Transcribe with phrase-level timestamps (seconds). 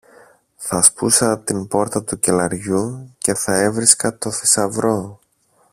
[0.55, 5.19] θα σπούσα την πόρτα του κελαριού και θα έβρισκα το θησαυρό